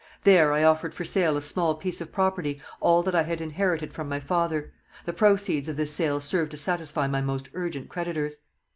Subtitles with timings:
[0.23, 3.93] There I offered for sale a small piece of property, all that I had inherited
[3.93, 4.71] from my father.
[5.05, 8.37] The proceeds of this sale served to satisfy my most urgent creditors.